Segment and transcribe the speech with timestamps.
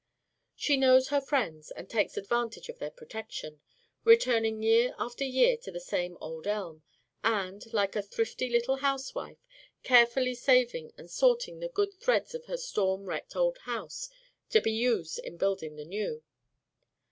[0.55, 3.61] She knows her friends and takes advantage of their protection,
[4.03, 6.81] returning year after year to the same old elm,
[7.23, 9.37] and, like a thrifty little housewife,
[9.83, 14.09] carefully saving and sorting the good threads of her storm wrecked old house
[14.49, 16.23] to be used in building the new.